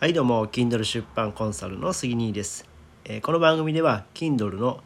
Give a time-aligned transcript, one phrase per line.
[0.00, 2.64] はいどうも Kindle 出版コンサルの杉兄です、
[3.04, 4.82] えーこの番組では Kindle の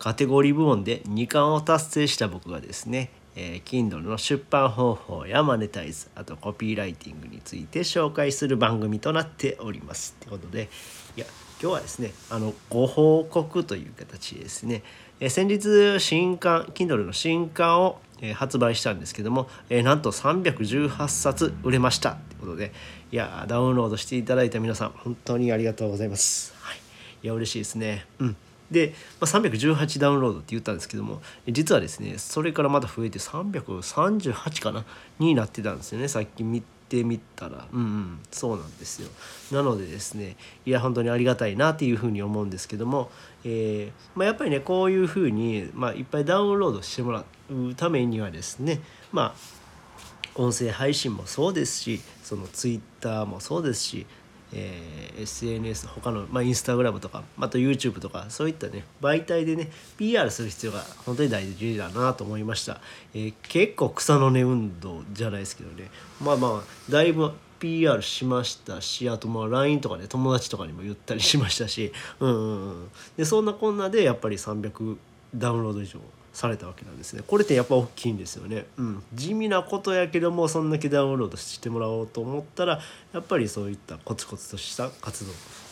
[0.00, 10.16] カテゴリー部門で2冠を達成した僕がですね、えー Kindle の出版方法やマネタイズあとコピーライティングについて紹介する番組となっております。
[10.20, 10.68] ってことで
[11.16, 11.26] いや
[11.60, 14.82] 今日はですねあのご報告という形でですね、
[15.20, 22.72] え先日新刊 Kindle の新刊を、え発売したんですけども、えなんと318冊売れましたということで
[23.12, 26.54] いやダウンロードしていただいた皆さん本当にありがとうございます。
[26.60, 26.78] はい、
[27.22, 28.06] いや嬉しいですね。
[28.18, 28.36] うん
[28.70, 34.84] で、まあ、318ダウンロードって言ったんですけども実はですねそれからまた増えて338かな
[35.18, 36.62] になってたんですよねさっき見
[36.94, 39.08] てみたらうんうんそうなんですよ。
[39.50, 43.10] なのでですねいや本当にありがたいなっていうふうに思うんですけども、
[43.44, 48.80] えーまあ、やっぱりねこういうふうに、まあ、いっぱいダウンロードしてもらうためにはですね
[49.12, 54.06] まあ音声配信もそうですしその twitter もそうですし、
[54.54, 62.80] えー SNS 他の、まあ、インスタグラムとかまた YouTube とかそういったね媒体でね PR する必要が本当に大事だなと思いました、
[63.14, 65.88] えー結構草の根運動じゃないですけどね。
[66.20, 74.96] まあまあだいぶ PR しましたしあとまあ LINE とかで友達とかにも言ったりしましたし、うんうんうん、でそんなこんなでやっぱり300
[75.34, 76.00] ダウンロード以上
[76.34, 77.22] されたわけなんですね。
[77.26, 82.80] これってやっぱ大きいんですよね、うん、地味なことやけどもそんだけダウンロードしてもらおうと思ったら
[83.12, 85.24] やっぱりそういったコツコツとした活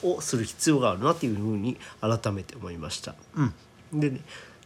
[0.03, 3.15] 動をする必要があるなっていうふうに改めて思いました。
[3.93, 4.21] うん、でね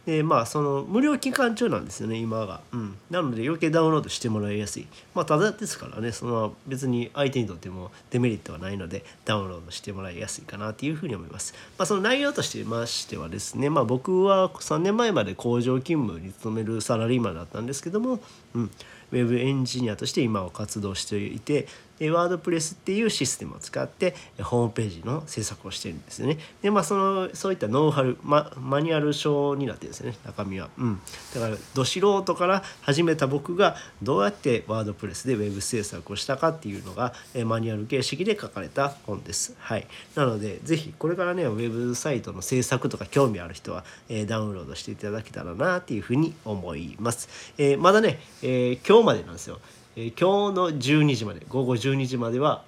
[0.07, 4.87] でまあその無料期間中なんですよね今が、うん、なので余計ダウンロードしてもらいやすい。
[5.13, 11.53] まあただですからねその別に相手にとってもデメリットはないのでダウンロードしてもらいやすいかなっていうふうに思います。
[11.77, 18.21] まあその内容としてましてはですねまあ僕は3年前まで工場勤務に勤めるサラリーマンだったんですけども、
[18.55, 18.71] うん、
[19.11, 21.67] ウェブエンジニアとして今は活動していて
[21.99, 26.37] ワードプレスっていうシステムを使ってホームページの制作をしてるんですね。
[26.61, 30.69] でまあそのそういったノウハウママニュアル書になってるんですね中身は。
[30.77, 30.99] うん、
[31.33, 37.13] だからど素人から始めた僕がどうやってワードプレスでウェブ制作をしたかっていうのが
[37.45, 39.55] マニュアル形式で書かれた本です。
[39.59, 47.29] はい、なのでぜひこれからねウェブサイトの制作とか興味ある人は、えダウンロードしていただけたらなっていうふうに思います。
[47.57, 49.59] えーまだね、えー今日までなんですよ。
[49.99, 52.63] え今日の12時まで午後12時までは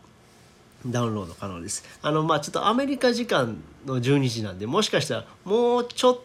[0.87, 1.83] ダウンロード可能です。
[2.01, 6.19] あのまあちょっとアメリカ時間の12時なんでもしかしたらもうちょっ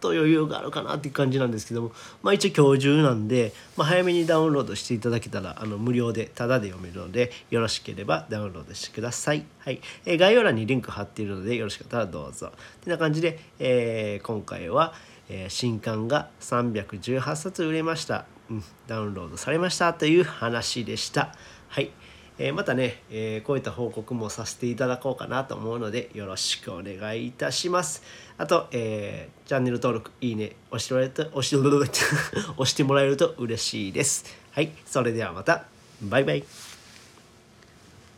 [0.00, 1.92] と余裕があるかなっていう感じなんですけども、
[2.24, 9.44] まあ、一応今日中なんで、まあ、早めにダウンロードしていただけたらあの無料でタダで読めるのでよろしければダウンロードしてください。
[9.60, 12.50] はいえー概要欄にリンク貼っているのでよろしかったらどうぞ。
[12.82, 14.92] てな感じで、えー今回は、
[15.28, 21.34] え新刊が318冊売れました、うん、ダウンロードされましたという話でした。
[21.68, 21.90] はい
[22.38, 28.02] えーまたね、えーこういった報告もさせていただこうかなと思うのでよろしくお願いいたします。
[28.38, 34.24] あと、えーチャンネル登録、いいね、押してもらえると、押して押してもらえると嬉しいです。
[34.52, 35.64] はい、それではまた。
[36.00, 36.67] バイバイ。